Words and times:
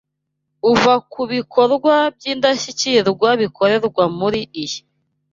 uva 0.71 0.93
ku 1.11 1.21
bikorwa 1.33 1.93
by’indashyikirwa 2.15 3.29
bikorerwa 3.41 4.03
muri 4.19 4.41
iyi 4.63 4.79